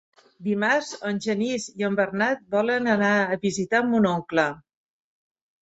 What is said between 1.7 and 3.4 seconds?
i en Bernat volen anar a